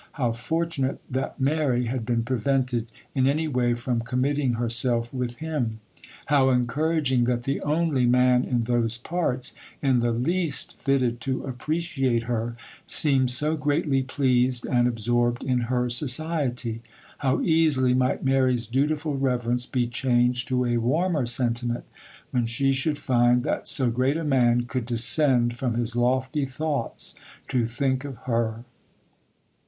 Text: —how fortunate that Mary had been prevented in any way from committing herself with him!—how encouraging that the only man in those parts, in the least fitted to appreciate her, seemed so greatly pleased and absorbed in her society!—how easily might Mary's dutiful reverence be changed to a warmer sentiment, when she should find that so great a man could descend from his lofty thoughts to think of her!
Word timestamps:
—how 0.13 0.31
fortunate 0.31 0.99
that 1.07 1.39
Mary 1.39 1.85
had 1.85 2.07
been 2.07 2.23
prevented 2.23 2.87
in 3.13 3.27
any 3.27 3.47
way 3.47 3.75
from 3.75 3.99
committing 4.01 4.53
herself 4.53 5.13
with 5.13 5.35
him!—how 5.35 6.49
encouraging 6.49 7.25
that 7.25 7.43
the 7.43 7.61
only 7.61 8.07
man 8.07 8.43
in 8.43 8.61
those 8.61 8.97
parts, 8.97 9.53
in 9.79 9.99
the 9.99 10.11
least 10.11 10.75
fitted 10.81 11.21
to 11.21 11.43
appreciate 11.45 12.23
her, 12.23 12.55
seemed 12.87 13.29
so 13.29 13.55
greatly 13.55 14.01
pleased 14.01 14.65
and 14.65 14.87
absorbed 14.87 15.43
in 15.43 15.59
her 15.69 15.87
society!—how 15.87 17.39
easily 17.41 17.93
might 17.93 18.25
Mary's 18.25 18.65
dutiful 18.65 19.15
reverence 19.15 19.67
be 19.67 19.85
changed 19.85 20.47
to 20.47 20.65
a 20.65 20.77
warmer 20.77 21.27
sentiment, 21.27 21.83
when 22.31 22.47
she 22.47 22.71
should 22.71 22.97
find 22.97 23.43
that 23.43 23.67
so 23.67 23.91
great 23.91 24.17
a 24.17 24.23
man 24.23 24.63
could 24.63 24.87
descend 24.87 25.55
from 25.55 25.75
his 25.75 25.95
lofty 25.95 26.43
thoughts 26.45 27.13
to 27.47 27.65
think 27.67 28.03
of 28.03 28.17
her! 28.25 28.63